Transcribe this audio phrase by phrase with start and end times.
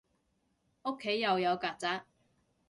[0.81, 2.01] 屋企又有曱甴